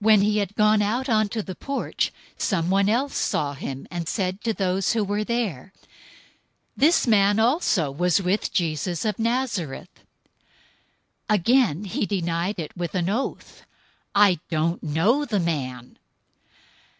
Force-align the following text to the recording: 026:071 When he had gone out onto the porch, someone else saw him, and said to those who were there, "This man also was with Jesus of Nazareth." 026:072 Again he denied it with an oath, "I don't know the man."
026:071 0.00 0.06
When 0.06 0.20
he 0.20 0.38
had 0.38 0.54
gone 0.54 0.80
out 0.80 1.08
onto 1.08 1.42
the 1.42 1.56
porch, 1.56 2.12
someone 2.38 2.88
else 2.88 3.16
saw 3.16 3.54
him, 3.54 3.88
and 3.90 4.08
said 4.08 4.40
to 4.44 4.52
those 4.54 4.92
who 4.92 5.02
were 5.02 5.24
there, 5.24 5.72
"This 6.76 7.04
man 7.08 7.40
also 7.40 7.90
was 7.90 8.22
with 8.22 8.52
Jesus 8.52 9.04
of 9.04 9.18
Nazareth." 9.18 10.04
026:072 11.28 11.34
Again 11.34 11.82
he 11.86 12.06
denied 12.06 12.60
it 12.60 12.76
with 12.76 12.94
an 12.94 13.08
oath, 13.10 13.64
"I 14.14 14.38
don't 14.50 14.84
know 14.84 15.24
the 15.24 15.40
man." 15.40 15.98